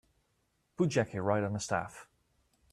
Put 0.77 0.89
Jackie 0.89 1.19
right 1.19 1.43
on 1.43 1.53
the 1.53 1.59
staff. 1.59 2.07